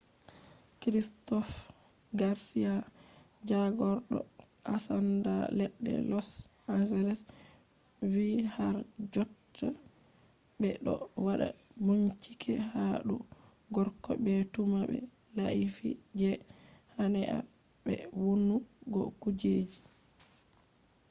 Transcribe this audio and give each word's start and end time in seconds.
christopher 0.81 1.65
garcia 2.19 2.73
jagordo 3.49 4.17
ensanda 4.73 5.33
ledde 5.57 5.93
los 6.11 6.29
angles 6.75 7.19
vi 8.11 8.27
har 8.55 8.75
jotta 9.13 9.67
be 10.59 10.69
do 10.85 10.93
wada 11.25 11.47
binchike 11.85 12.53
ha 12.71 12.83
dou 13.07 13.19
gorko 13.75 14.09
be 14.23 14.33
tumah 14.53 14.83
be 14.91 14.99
laifi 15.37 15.89
je 16.19 16.31
hanea 16.95 17.37
be 17.83 17.93
vonnu 18.19 18.55
go 18.93 19.01
kujeji 19.21 19.79